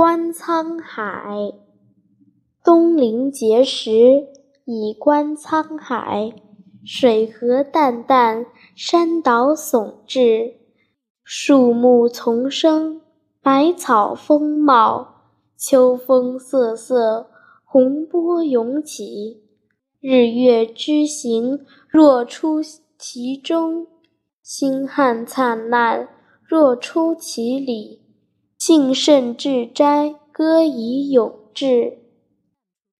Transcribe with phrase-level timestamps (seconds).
[0.00, 1.54] 观沧海，
[2.62, 4.28] 东临碣石，
[4.64, 6.34] 以观沧海。
[6.86, 10.52] 水何澹澹，山岛竦峙，
[11.24, 13.00] 树木丛生，
[13.42, 15.16] 百草丰茂。
[15.56, 17.28] 秋风瑟瑟，
[17.64, 19.42] 洪波涌起。
[20.00, 22.62] 日月之行，若出
[22.96, 23.88] 其中；
[24.44, 26.08] 星汉灿烂，
[26.44, 28.07] 若出其里。
[28.68, 32.00] 幸甚至哉，歌以咏志！